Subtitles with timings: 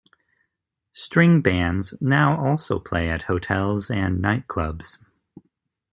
[0.93, 4.97] String bands now also play at hotels and nightclubs.